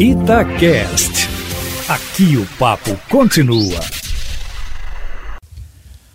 [0.00, 1.28] Itacast.
[1.86, 3.78] Aqui o papo continua.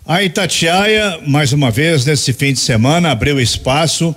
[0.04, 4.12] A Itatiaia, mais uma vez, nesse fim de semana, abriu espaço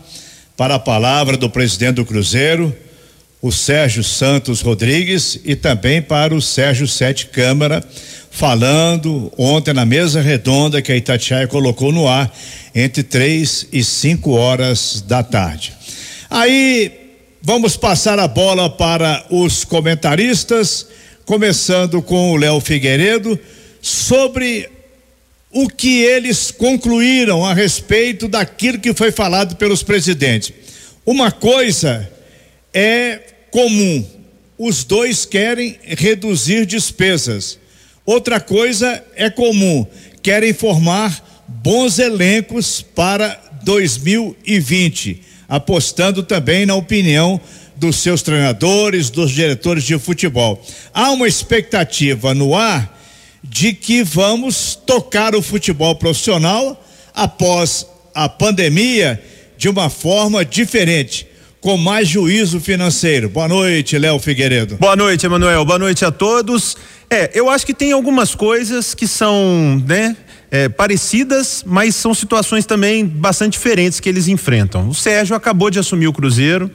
[0.57, 2.75] para a palavra do presidente do Cruzeiro,
[3.43, 7.83] o Sérgio Santos Rodrigues, e também para o Sérgio Sete Câmara,
[8.31, 12.35] falando ontem na mesa redonda que a Itatiaia colocou no ar
[12.73, 15.73] entre três e cinco horas da tarde.
[16.27, 16.98] Aí
[17.41, 20.87] vamos passar a bola para os comentaristas,
[21.25, 23.39] começando com o Léo Figueiredo,
[23.81, 24.69] sobre
[25.51, 30.53] o que eles concluíram a respeito daquilo que foi falado pelos presidentes.
[31.05, 32.11] Uma coisa
[32.73, 33.19] é
[33.51, 34.05] comum:
[34.57, 37.57] os dois querem reduzir despesas.
[38.05, 39.87] Outra coisa é comum:
[40.21, 47.41] querem formar bons elencos para 2020, apostando também na opinião
[47.75, 50.63] dos seus treinadores, dos diretores de futebol.
[50.93, 52.97] Há uma expectativa no ar
[53.43, 59.21] de que vamos tocar o futebol profissional após a pandemia
[59.57, 61.27] de uma forma diferente,
[61.59, 63.29] com mais juízo financeiro.
[63.29, 64.77] Boa noite, Léo Figueiredo.
[64.77, 65.65] Boa noite, Emanuel.
[65.65, 66.77] Boa noite a todos.
[67.09, 70.15] É, eu acho que tem algumas coisas que são, né,
[70.51, 74.89] é, parecidas, mas são situações também bastante diferentes que eles enfrentam.
[74.89, 76.69] O Sérgio acabou de assumir o Cruzeiro.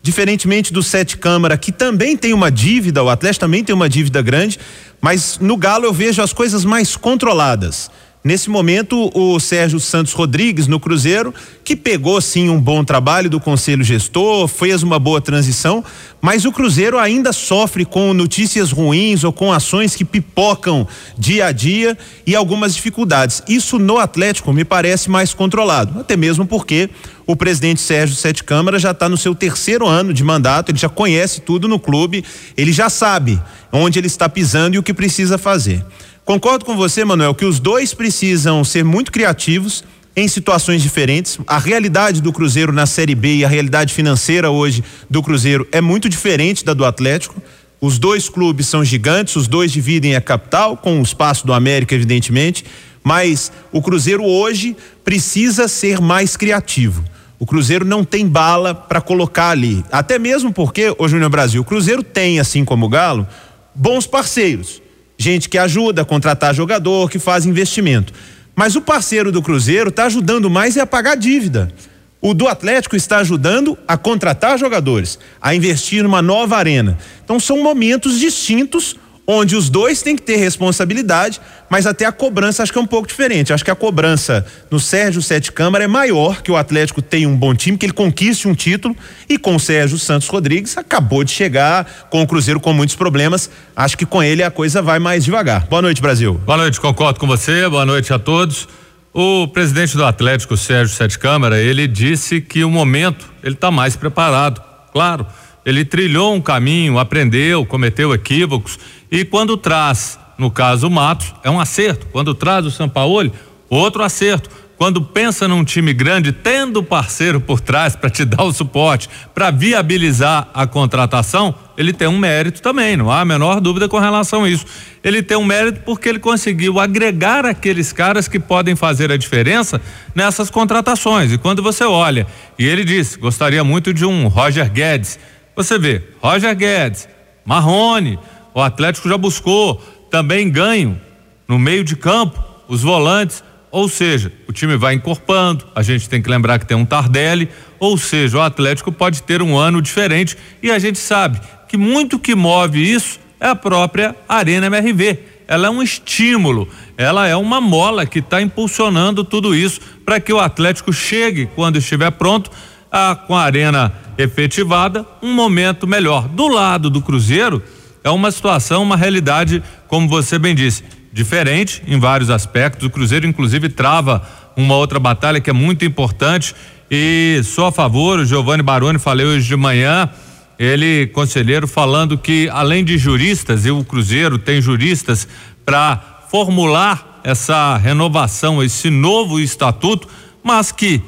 [0.00, 4.22] Diferentemente do Sete Câmara, que também tem uma dívida, o Atlético também tem uma dívida
[4.22, 4.58] grande,
[5.00, 7.90] mas no Galo eu vejo as coisas mais controladas.
[8.28, 11.32] Nesse momento, o Sérgio Santos Rodrigues, no Cruzeiro,
[11.64, 15.82] que pegou sim um bom trabalho do conselho gestor, fez uma boa transição,
[16.20, 21.52] mas o Cruzeiro ainda sofre com notícias ruins ou com ações que pipocam dia a
[21.52, 23.42] dia e algumas dificuldades.
[23.48, 26.90] Isso no Atlético me parece mais controlado, até mesmo porque
[27.26, 30.90] o presidente Sérgio Sete Câmara já está no seu terceiro ano de mandato, ele já
[30.90, 32.22] conhece tudo no clube,
[32.58, 33.40] ele já sabe
[33.72, 35.82] onde ele está pisando e o que precisa fazer.
[36.28, 39.82] Concordo com você, Manuel, que os dois precisam ser muito criativos
[40.14, 41.38] em situações diferentes.
[41.46, 45.80] A realidade do Cruzeiro na Série B e a realidade financeira hoje do Cruzeiro é
[45.80, 47.40] muito diferente da do Atlético.
[47.80, 51.94] Os dois clubes são gigantes, os dois dividem a capital, com o espaço do América,
[51.94, 52.62] evidentemente,
[53.02, 57.02] mas o Cruzeiro hoje precisa ser mais criativo.
[57.38, 59.82] O Cruzeiro não tem bala para colocar ali.
[59.90, 63.26] Até mesmo porque, o Júnior Brasil, o Cruzeiro tem, assim como o Galo,
[63.74, 64.82] bons parceiros
[65.18, 68.12] gente que ajuda a contratar jogador, que faz investimento.
[68.54, 71.72] Mas o parceiro do Cruzeiro está ajudando mais é a pagar dívida.
[72.20, 76.98] O do Atlético está ajudando a contratar jogadores, a investir numa nova arena.
[77.24, 78.96] Então são momentos distintos
[79.30, 82.86] onde os dois têm que ter responsabilidade, mas até a cobrança acho que é um
[82.86, 83.52] pouco diferente.
[83.52, 87.36] Acho que a cobrança no Sérgio Sete Câmara é maior, que o Atlético tem um
[87.36, 88.96] bom time, que ele conquiste um título,
[89.28, 93.50] e com o Sérgio Santos Rodrigues acabou de chegar com o Cruzeiro com muitos problemas.
[93.76, 95.66] Acho que com ele a coisa vai mais devagar.
[95.66, 96.40] Boa noite, Brasil.
[96.46, 97.68] Boa noite, concordo com você.
[97.68, 98.66] Boa noite a todos.
[99.12, 103.94] O presidente do Atlético, Sérgio Sete Câmara, ele disse que o momento ele está mais
[103.94, 104.62] preparado.
[104.90, 105.26] Claro,
[105.68, 108.78] ele trilhou um caminho, aprendeu, cometeu equívocos
[109.10, 112.06] e quando traz, no caso o Matos, é um acerto.
[112.10, 113.30] Quando traz o Sampaoli,
[113.68, 114.48] outro acerto.
[114.78, 119.50] Quando pensa num time grande, tendo parceiro por trás para te dar o suporte, para
[119.50, 124.44] viabilizar a contratação, ele tem um mérito também, não há a menor dúvida com relação
[124.44, 124.64] a isso.
[125.04, 129.82] Ele tem um mérito porque ele conseguiu agregar aqueles caras que podem fazer a diferença
[130.14, 131.30] nessas contratações.
[131.30, 132.26] E quando você olha,
[132.58, 135.18] e ele disse, gostaria muito de um Roger Guedes.
[135.58, 137.08] Você vê, Roger Guedes,
[137.44, 138.16] Marrone,
[138.54, 141.00] o Atlético já buscou também ganho
[141.48, 146.22] no meio de campo, os volantes, ou seja, o time vai encorpando, a gente tem
[146.22, 147.48] que lembrar que tem um Tardelli,
[147.80, 152.20] ou seja, o Atlético pode ter um ano diferente e a gente sabe que muito
[152.20, 155.18] que move isso é a própria Arena MRV.
[155.48, 160.32] Ela é um estímulo, ela é uma mola que está impulsionando tudo isso para que
[160.32, 162.48] o Atlético chegue, quando estiver pronto,
[162.92, 166.28] a, com a arena efetivada, um momento melhor.
[166.28, 167.62] Do lado do Cruzeiro,
[168.02, 170.82] é uma situação, uma realidade, como você bem disse,
[171.12, 172.86] diferente em vários aspectos.
[172.86, 174.22] O Cruzeiro, inclusive, trava
[174.56, 176.54] uma outra batalha que é muito importante
[176.90, 178.18] e sou a favor.
[178.18, 180.10] O Giovanni Baroni falei hoje de manhã,
[180.58, 185.28] ele conselheiro falando que além de juristas e o Cruzeiro tem juristas
[185.64, 190.08] para formular essa renovação, esse novo estatuto,
[190.42, 191.02] mas que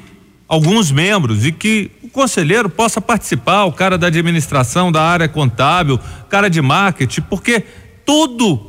[0.51, 5.97] alguns membros e que conselheiro possa participar, o cara da administração, da área contábil,
[6.29, 7.63] cara de marketing, porque
[8.05, 8.61] tudo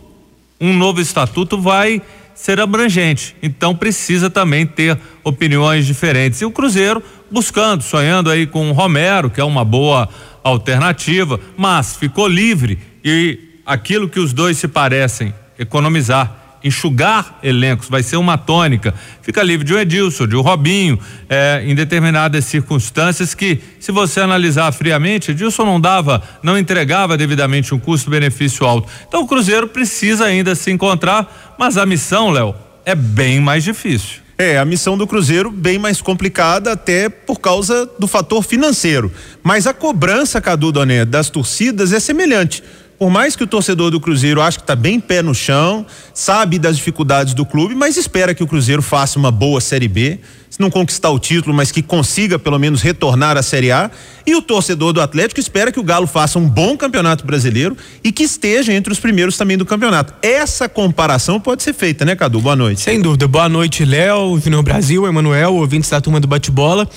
[0.59, 1.99] um novo estatuto vai
[2.35, 3.35] ser abrangente.
[3.41, 6.39] Então precisa também ter opiniões diferentes.
[6.39, 7.01] E o Cruzeiro
[7.31, 10.07] buscando, sonhando aí com o Romero, que é uma boa
[10.43, 18.03] alternativa, mas ficou livre e aquilo que os dois se parecem, economizar enxugar elencos, vai
[18.03, 18.93] ser uma tônica.
[19.21, 20.99] Fica livre de um Edilson, de um Robinho,
[21.29, 27.73] é, em determinadas circunstâncias que, se você analisar friamente, Edilson não dava, não entregava devidamente
[27.73, 28.87] um custo-benefício alto.
[29.07, 32.55] Então o Cruzeiro precisa ainda se encontrar, mas a missão, Léo,
[32.85, 34.21] é bem mais difícil.
[34.37, 39.11] É, a missão do Cruzeiro bem mais complicada até por causa do fator financeiro.
[39.43, 42.63] Mas a cobrança, Cadu Doné, das torcidas é semelhante
[43.01, 45.83] por mais que o torcedor do Cruzeiro ache que está bem pé no chão,
[46.13, 50.19] sabe das dificuldades do clube, mas espera que o Cruzeiro faça uma boa Série B,
[50.51, 53.89] se não conquistar o título, mas que consiga pelo menos retornar à Série A.
[54.23, 58.11] E o torcedor do Atlético espera que o Galo faça um bom campeonato brasileiro e
[58.11, 60.13] que esteja entre os primeiros também do campeonato.
[60.21, 62.39] Essa comparação pode ser feita, né, Cadu?
[62.39, 62.81] Boa noite.
[62.81, 63.27] Sem dúvida.
[63.27, 66.87] Boa noite, Léo, Junior Brasil, Emanuel, ouvintes da turma do bate-bola.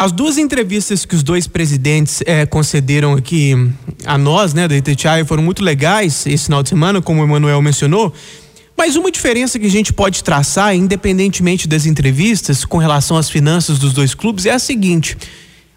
[0.00, 3.52] As duas entrevistas que os dois presidentes é, concederam aqui
[4.06, 7.60] a nós, né, da Itatiaia, foram muito legais esse final de semana, como o Emanuel
[7.60, 8.10] mencionou.
[8.74, 13.78] Mas uma diferença que a gente pode traçar, independentemente das entrevistas, com relação às finanças
[13.78, 15.18] dos dois clubes, é a seguinte: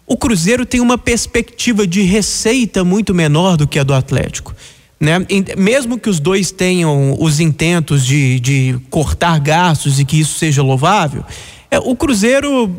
[0.06, 4.56] o Cruzeiro tem uma perspectiva de receita muito menor do que a do Atlético.
[4.98, 5.18] Né?
[5.58, 10.62] Mesmo que os dois tenham os intentos de, de cortar gastos e que isso seja
[10.62, 11.22] louvável,
[11.70, 12.74] é, o Cruzeiro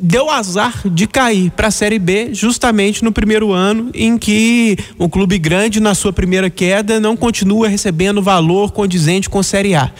[0.00, 5.08] deu azar de cair para a Série B justamente no primeiro ano em que o
[5.08, 9.92] clube grande na sua primeira queda não continua recebendo valor condizente com a Série A.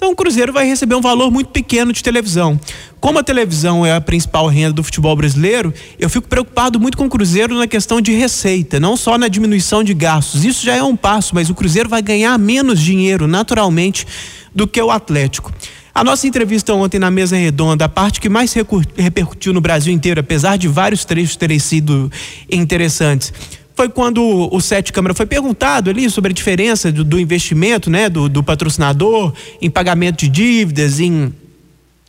[0.00, 2.58] Então o Cruzeiro vai receber um valor muito pequeno de televisão.
[2.98, 7.04] Como a televisão é a principal renda do futebol brasileiro, eu fico preocupado muito com
[7.04, 10.42] o Cruzeiro na questão de receita, não só na diminuição de gastos.
[10.42, 14.06] Isso já é um passo, mas o Cruzeiro vai ganhar menos dinheiro naturalmente
[14.54, 15.52] do que o Atlético.
[16.00, 18.54] A nossa entrevista ontem na mesa redonda, a parte que mais
[18.96, 22.10] repercutiu no Brasil inteiro, apesar de vários trechos terem sido
[22.50, 23.30] interessantes,
[23.74, 28.08] foi quando o Sete Câmara foi perguntado ali sobre a diferença do, do investimento, né,
[28.08, 31.34] do, do, patrocinador, em pagamento de dívidas, em,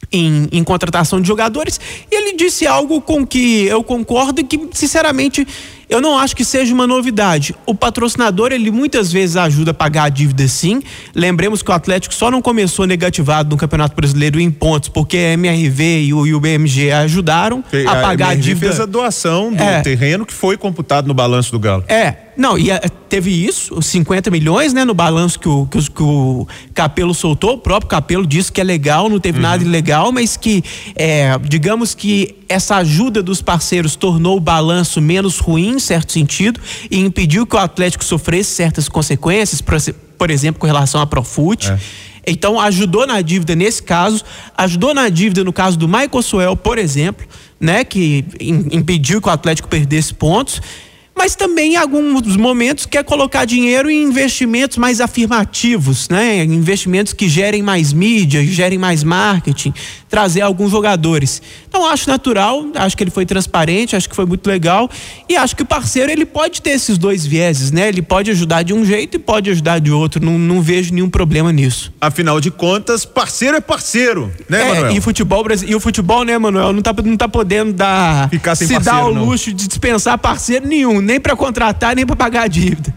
[0.09, 1.77] em, em, contratação de jogadores,
[2.09, 5.45] e ele disse algo com que eu concordo e que, sinceramente,
[5.91, 7.53] eu não acho que seja uma novidade.
[7.65, 10.81] O patrocinador, ele muitas vezes ajuda a pagar a dívida sim.
[11.13, 15.33] Lembremos que o Atlético só não começou negativado no Campeonato Brasileiro em pontos porque a
[15.33, 18.67] MRV e o, e o BMG ajudaram a, a pagar a, dívida.
[18.67, 19.81] fez a doação do é.
[19.81, 21.83] terreno que foi computado no balanço do Galo.
[21.89, 22.79] É, não, e eh,
[23.09, 27.53] teve isso, os 50 milhões, né, no balanço que o, que, que o Capelo soltou,
[27.53, 29.43] o próprio Capelo disse que é legal, não teve uhum.
[29.43, 30.63] nada ilegal, mas que,
[30.95, 36.59] é, digamos que essa ajuda dos parceiros tornou o balanço menos ruim, em certo sentido,
[36.89, 39.61] e impediu que o Atlético sofresse certas consequências,
[40.17, 41.69] por exemplo, com relação à Profute.
[41.69, 41.79] É.
[42.25, 44.23] Então, ajudou na dívida nesse caso,
[44.55, 47.25] ajudou na dívida no caso do Michael Suel, por exemplo,
[47.59, 50.61] né, que impediu que o Atlético perdesse pontos
[51.21, 56.43] mas também em alguns momentos quer colocar dinheiro em investimentos mais afirmativos, né?
[56.43, 59.71] Investimentos que gerem mais mídia, gerem mais marketing,
[60.09, 61.39] trazer alguns jogadores.
[61.69, 64.89] Então acho natural, acho que ele foi transparente, acho que foi muito legal
[65.29, 67.87] e acho que o parceiro ele pode ter esses dois vieses, né?
[67.87, 70.25] Ele pode ajudar de um jeito e pode ajudar de outro.
[70.25, 71.93] Não, não vejo nenhum problema nisso.
[72.01, 74.97] Afinal de contas, parceiro é parceiro, né, é, Manuel?
[74.97, 78.67] E futebol e o futebol, né, Manuel, não tá, não tá podendo dar Ficar sem
[78.67, 79.25] se parceiro, dar o não.
[79.25, 82.93] luxo de dispensar parceiro nenhum nem para contratar, nem para pagar a dívida.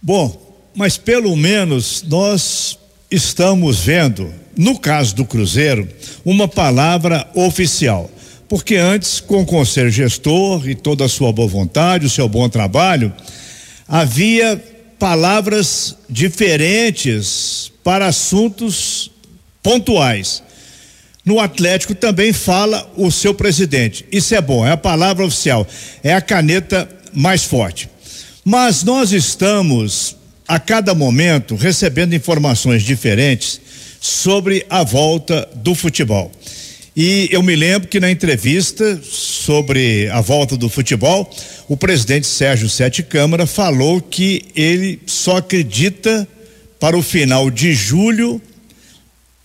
[0.00, 2.78] Bom, mas pelo menos nós
[3.10, 5.88] estamos vendo, no caso do Cruzeiro,
[6.22, 8.10] uma palavra oficial.
[8.46, 12.46] Porque antes, com o conselho gestor e toda a sua boa vontade, o seu bom
[12.46, 13.10] trabalho,
[13.88, 14.62] havia
[14.98, 19.10] palavras diferentes para assuntos
[19.62, 20.42] pontuais.
[21.24, 24.04] No Atlético também fala o seu presidente.
[24.10, 25.66] Isso é bom, é a palavra oficial,
[26.02, 27.88] é a caneta mais forte.
[28.44, 30.16] Mas nós estamos,
[30.48, 33.60] a cada momento, recebendo informações diferentes
[34.00, 36.32] sobre a volta do futebol.
[36.94, 41.30] E eu me lembro que na entrevista sobre a volta do futebol,
[41.68, 46.28] o presidente Sérgio Sete Câmara falou que ele só acredita
[46.80, 48.42] para o final de julho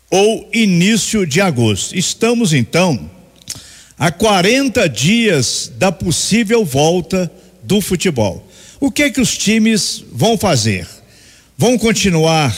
[0.09, 1.95] ou início de agosto.
[1.95, 3.09] Estamos então
[3.97, 7.31] a 40 dias da possível volta
[7.63, 8.47] do futebol.
[8.79, 10.87] O que é que os times vão fazer?
[11.57, 12.55] Vão continuar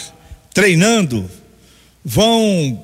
[0.53, 1.29] treinando?
[2.03, 2.84] Vão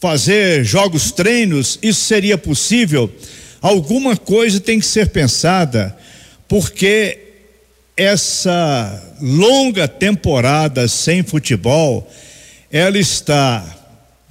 [0.00, 1.78] fazer jogos treinos?
[1.82, 3.12] Isso seria possível?
[3.60, 5.94] Alguma coisa tem que ser pensada,
[6.48, 7.18] porque
[7.94, 12.10] essa longa temporada sem futebol
[12.72, 13.79] ela está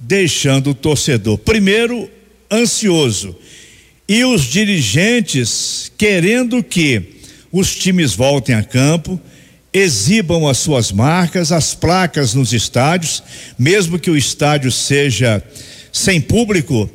[0.00, 2.10] deixando o torcedor, primeiro,
[2.50, 3.36] ansioso,
[4.08, 7.20] e os dirigentes querendo que
[7.52, 9.20] os times voltem a campo,
[9.72, 13.22] exibam as suas marcas, as placas nos estádios,
[13.58, 15.42] mesmo que o estádio seja
[15.92, 16.90] sem público,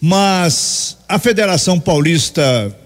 [0.00, 2.76] mas a Federação Paulista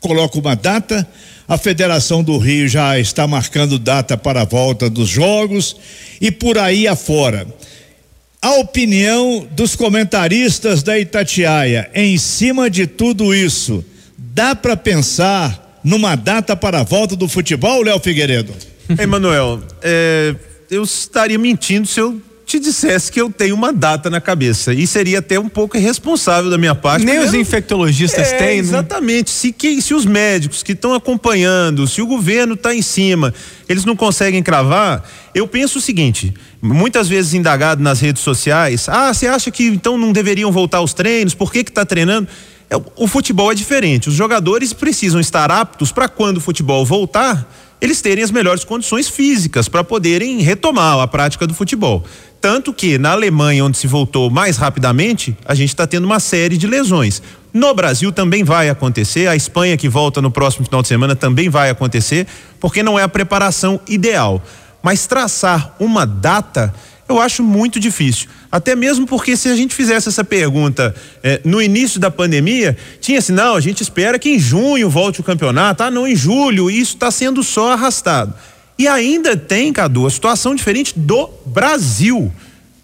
[0.00, 1.06] coloca uma data,
[1.46, 5.76] a Federação do Rio já está marcando data para a volta dos jogos
[6.20, 7.46] e por aí afora.
[8.42, 13.84] A opinião dos comentaristas da Itatiaia em cima de tudo isso,
[14.16, 18.54] dá para pensar numa data para a volta do futebol, Léo Figueiredo?
[18.98, 20.34] Emanuel, é,
[20.70, 22.18] eu estaria mentindo se eu
[22.50, 24.74] te dissesse que eu tenho uma data na cabeça.
[24.74, 27.04] E seria até um pouco irresponsável da minha parte.
[27.04, 28.58] Nem os infectologistas é, têm, né?
[28.58, 29.30] Exatamente.
[29.30, 33.32] Se, que, se os médicos que estão acompanhando, se o governo está em cima,
[33.68, 39.14] eles não conseguem cravar, eu penso o seguinte: muitas vezes indagado nas redes sociais, ah,
[39.14, 41.34] você acha que então não deveriam voltar aos treinos?
[41.34, 42.26] Por que que está treinando?
[42.68, 44.08] É, o futebol é diferente.
[44.08, 47.48] Os jogadores precisam estar aptos para quando o futebol voltar,
[47.80, 52.04] eles terem as melhores condições físicas para poderem retomar a prática do futebol.
[52.40, 56.56] Tanto que na Alemanha, onde se voltou mais rapidamente, a gente está tendo uma série
[56.56, 57.22] de lesões.
[57.52, 61.48] No Brasil também vai acontecer, a Espanha que volta no próximo final de semana também
[61.48, 62.26] vai acontecer,
[62.58, 64.42] porque não é a preparação ideal.
[64.82, 66.72] Mas traçar uma data,
[67.10, 68.28] eu acho muito difícil.
[68.50, 73.18] Até mesmo porque se a gente fizesse essa pergunta eh, no início da pandemia, tinha
[73.18, 76.70] assim, não, a gente espera que em junho volte o campeonato, ah, não, em julho,
[76.70, 78.34] isso está sendo só arrastado.
[78.78, 82.32] E ainda tem, Cadu, a situação diferente do Brasil.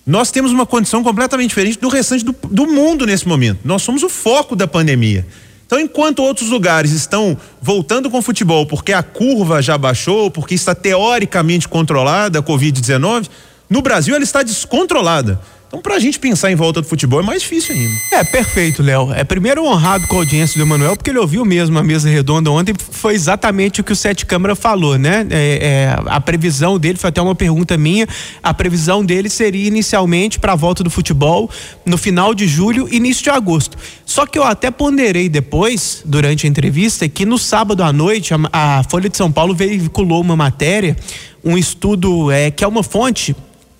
[0.06, 3.60] Nós temos uma condição completamente diferente do restante do, do mundo nesse momento.
[3.64, 5.26] Nós somos o foco da pandemia.
[5.66, 10.54] Então, enquanto outros lugares estão voltando com o futebol porque a curva já baixou, porque
[10.54, 13.28] está teoricamente controlada a Covid-19,
[13.68, 15.40] no Brasil ela está descontrolada.
[15.68, 17.94] Então, para a gente pensar em volta do futebol é mais difícil ainda.
[18.12, 19.12] É, perfeito, Léo.
[19.12, 22.50] É primeiro honrado com a audiência do Emanuel, porque ele ouviu mesmo a mesa redonda
[22.52, 25.26] ontem, foi exatamente o que o Sete Câmara falou, né?
[25.28, 28.06] É, é, a previsão dele, foi até uma pergunta minha,
[28.42, 31.50] a previsão dele seria inicialmente para a volta do futebol
[31.84, 33.76] no final de julho, início de agosto.
[34.04, 38.38] Só que eu até ponderei depois, durante a entrevista, que no sábado à noite, a,
[38.52, 40.96] a Folha de São Paulo veiculou uma matéria,
[41.44, 43.34] um estudo é, que é uma fonte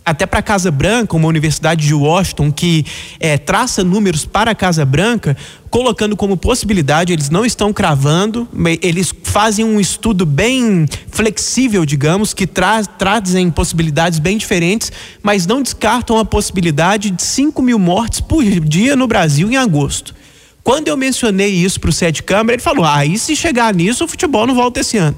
[0.06, 2.86] até para a Casa Branca, uma universidade de Washington que
[3.18, 5.36] é, traça números para a Casa Branca,
[5.68, 8.48] colocando como possibilidade, eles não estão cravando,
[8.80, 14.92] eles fazem um estudo bem flexível, digamos, que tra trazem possibilidades bem diferentes,
[15.24, 20.14] mas não descartam a possibilidade de 5 mil mortes por dia no Brasil em agosto.
[20.62, 24.04] Quando eu mencionei isso para o Sete Câmara, ele falou: aí ah, se chegar nisso,
[24.04, 25.16] o futebol não volta esse ano.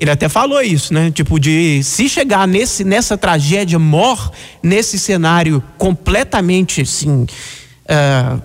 [0.00, 1.10] Ele até falou isso, né?
[1.10, 7.26] Tipo, de se chegar nesse, nessa tragédia mor, nesse cenário completamente assim.
[7.84, 8.40] Uh,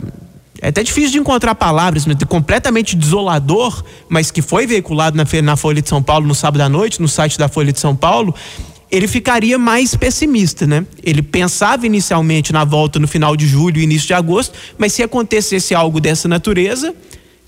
[0.62, 5.56] é até difícil de encontrar palavras, mas completamente desolador, mas que foi veiculado na, na
[5.56, 8.36] Folha de São Paulo no sábado à noite, no site da Folha de São Paulo,
[8.92, 10.86] ele ficaria mais pessimista, né?
[11.04, 15.74] Ele pensava inicialmente na volta no final de julho, início de agosto, mas se acontecesse
[15.74, 16.94] algo dessa natureza,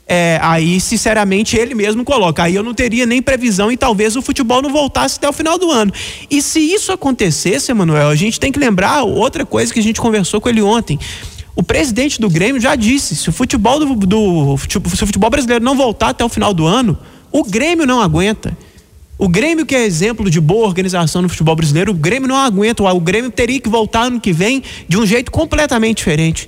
[0.08, 2.44] é, aí, sinceramente, ele mesmo coloca.
[2.44, 5.58] Aí eu não teria nem previsão e talvez o futebol não voltasse até o final
[5.58, 5.92] do ano.
[6.32, 10.00] E se isso acontecesse, Emanuel, a gente tem que lembrar outra coisa que a gente
[10.00, 10.98] conversou com ele ontem.
[11.56, 15.64] O presidente do Grêmio já disse: se o futebol do, do se o futebol brasileiro
[15.64, 16.98] não voltar até o final do ano,
[17.32, 18.58] o Grêmio não aguenta.
[19.18, 22.84] O Grêmio, que é exemplo de boa organização no futebol brasileiro, o Grêmio não aguenta.
[22.84, 26.48] O Grêmio teria que voltar ano que vem de um jeito completamente diferente.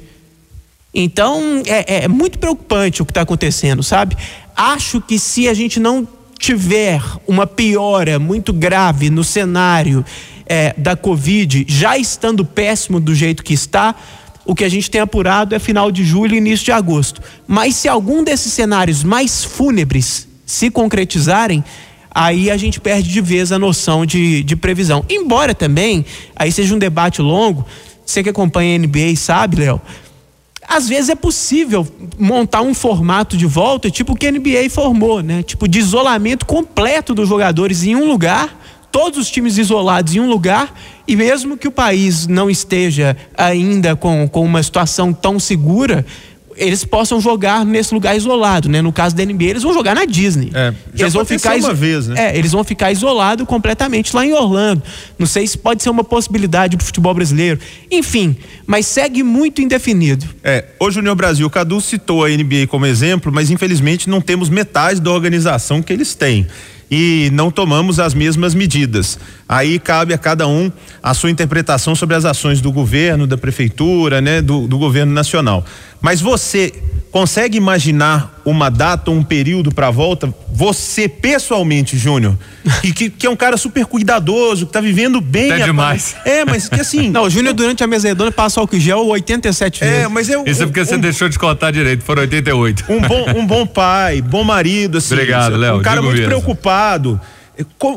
[0.94, 4.18] Então, é, é muito preocupante o que está acontecendo, sabe?
[4.56, 10.04] Acho que se a gente não tiver uma piora muito grave no cenário
[10.46, 13.94] é, da Covid, já estando péssimo do jeito que está,
[14.46, 17.22] o que a gente tem apurado é final de julho e início de agosto.
[17.48, 21.64] Mas se algum desses cenários mais fúnebres se concretizarem,
[22.10, 25.06] aí a gente perde de vez a noção de, de previsão.
[25.08, 26.04] Embora também,
[26.36, 27.64] aí seja um debate longo,
[28.04, 29.80] você que acompanha a NBA sabe, Léo,
[30.70, 31.86] às vezes é possível
[32.20, 35.42] montar um formato de volta, tipo o que a NBA formou, né?
[35.42, 38.56] Tipo de isolamento completo dos jogadores em um lugar,
[38.92, 40.72] todos os times isolados em um lugar,
[41.08, 46.06] e mesmo que o país não esteja ainda com, com uma situação tão segura,
[46.60, 48.82] eles possam jogar nesse lugar isolado, né?
[48.82, 50.52] No caso da NBA, eles vão jogar na Disney.
[50.54, 52.28] É, eles vão ficar uma vez, né?
[52.28, 54.84] É, eles vão ficar isolados completamente lá em Orlando.
[55.18, 57.60] Não sei se pode ser uma possibilidade para o futebol brasileiro.
[57.90, 58.36] Enfim,
[58.68, 60.26] mas segue muito indefinido.
[60.44, 64.20] É, hoje o União Brasil, o Cadu citou a NBA como exemplo, mas infelizmente não
[64.20, 66.46] temos metade da organização que eles têm.
[66.92, 69.20] e não tomamos as mesmas medidas.
[69.48, 70.72] Aí cabe a cada um
[71.04, 75.64] a sua interpretação sobre as ações do governo, da prefeitura, né, do, do governo nacional.
[76.02, 76.74] Mas você
[77.12, 80.34] consegue imaginar uma data, um período para volta?
[80.52, 82.38] Você pessoalmente, Júnior,
[82.82, 85.52] que, que, é um cara super cuidadoso, que está vivendo bem.
[85.52, 86.16] É demais.
[86.26, 87.10] É, mas que assim.
[87.12, 89.96] Não, o Júnior durante a mesa redonda passa álcool gel 87 vezes.
[89.96, 92.86] É, mas é Isso é porque um, você um, deixou de contar direito, foram 88.
[92.90, 95.14] Um bom, um bom pai, bom marido, assim.
[95.14, 95.78] Obrigado, Léo.
[95.78, 96.28] Um cara muito mesmo.
[96.28, 97.20] preocupado.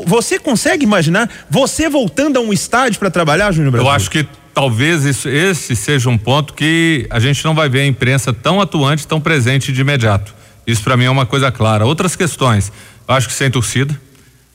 [0.07, 3.89] Você consegue imaginar você voltando a um estádio para trabalhar, Júnior Brasil?
[3.89, 7.81] Eu acho que talvez isso, esse seja um ponto que a gente não vai ver
[7.81, 10.35] a imprensa tão atuante, tão presente de imediato.
[10.67, 11.85] Isso para mim é uma coisa clara.
[11.85, 12.73] Outras questões,
[13.07, 13.99] acho que sem torcida.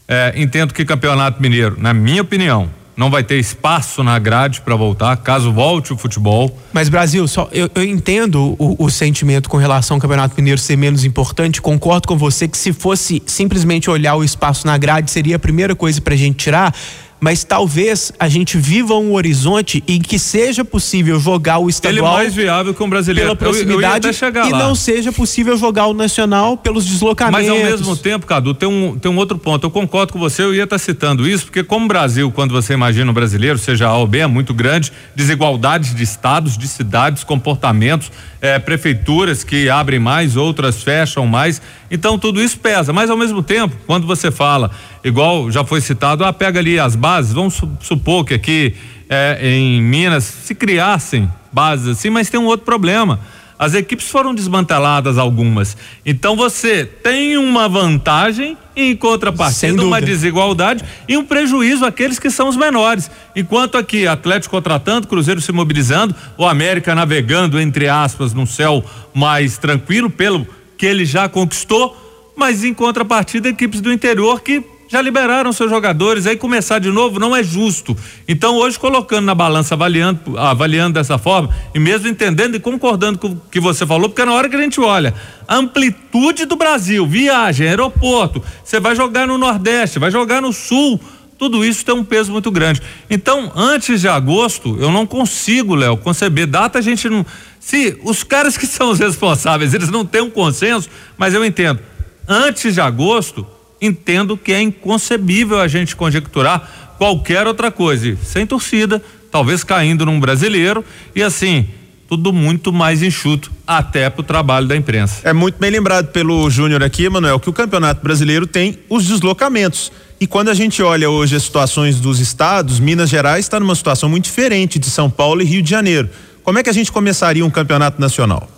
[0.07, 4.75] É, entendo que Campeonato Mineiro, na minha opinião, não vai ter espaço na grade para
[4.75, 6.57] voltar, caso volte o futebol.
[6.73, 10.75] Mas Brasil, só eu, eu entendo o, o, sentimento com relação ao Campeonato Mineiro ser
[10.75, 11.61] menos importante.
[11.61, 15.75] Concordo com você que se fosse simplesmente olhar o espaço na grade seria a primeira
[15.75, 16.73] coisa para a gente tirar
[17.19, 22.23] mas talvez a gente viva um horizonte em que seja possível jogar o estadual Ele
[22.23, 24.59] mais viável que um brasileiro pela proximidade eu, eu e lá.
[24.59, 27.47] não seja possível jogar o nacional pelos deslocamentos.
[27.47, 29.65] Mas ao mesmo tempo, Cadu, tem um, tem um outro ponto.
[29.65, 32.51] Eu concordo com você, eu ia estar tá citando isso, porque como o Brasil, quando
[32.51, 36.67] você imagina um brasileiro, seja A ou B, é muito grande, desigualdades de estados, de
[36.67, 41.61] cidades, comportamentos, é, prefeituras que abrem mais, outras fecham mais.
[41.89, 42.93] Então tudo isso pesa.
[42.93, 44.71] Mas ao mesmo tempo, quando você fala,
[45.03, 48.75] igual já foi citado, ah, pega ali as bases, vamos supor que aqui
[49.09, 53.19] é, em Minas se criassem bases assim, mas tem um outro problema
[53.59, 55.75] as equipes foram desmanteladas algumas.
[56.05, 62.49] Então você tem uma vantagem em contrapartida uma desigualdade e um prejuízo àqueles que são
[62.49, 63.09] os menores.
[63.35, 69.57] Enquanto aqui Atlético contratando, Cruzeiro se mobilizando, o América navegando entre aspas num céu mais
[69.57, 71.97] tranquilo pelo que ele já conquistou,
[72.35, 77.19] mas em contrapartida equipes do interior que já liberaram seus jogadores, aí começar de novo
[77.19, 77.95] não é justo.
[78.27, 83.27] Então, hoje, colocando na balança, avaliando, avaliando dessa forma, e mesmo entendendo e concordando com
[83.27, 85.13] o que você falou, porque na hora que a gente olha
[85.47, 90.99] amplitude do Brasil, viagem, aeroporto, você vai jogar no Nordeste, vai jogar no Sul,
[91.37, 92.81] tudo isso tem um peso muito grande.
[93.09, 97.25] Então, antes de agosto, eu não consigo, Léo, conceber data, a gente não.
[97.59, 101.79] Se os caras que são os responsáveis, eles não têm um consenso, mas eu entendo.
[102.27, 103.45] Antes de agosto,
[103.81, 108.17] entendo que é inconcebível a gente conjecturar qualquer outra coisa.
[108.23, 110.83] sem torcida, talvez caindo num brasileiro
[111.15, 111.67] e assim,
[112.07, 115.21] tudo muito mais enxuto até para o trabalho da imprensa.
[115.23, 119.91] É muito bem lembrado pelo Júnior aqui, Manuel, que o Campeonato Brasileiro tem os deslocamentos.
[120.19, 124.09] E quando a gente olha hoje as situações dos estados, Minas Gerais está numa situação
[124.09, 126.09] muito diferente de São Paulo e Rio de Janeiro.
[126.43, 128.49] Como é que a gente começaria um campeonato nacional?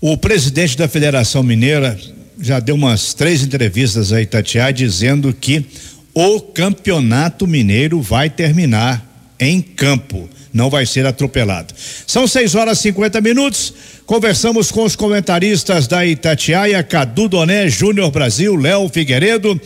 [0.00, 1.96] O presidente da Federação Mineira
[2.40, 5.64] já deu umas três entrevistas a Itatiaia dizendo que
[6.14, 9.06] o campeonato mineiro vai terminar
[9.38, 11.72] em campo, não vai ser atropelado.
[12.06, 13.72] São 6 horas e 50 minutos.
[14.04, 19.58] Conversamos com os comentaristas da Itatiaia, Cadu Doné, Júnior Brasil, Léo Figueiredo.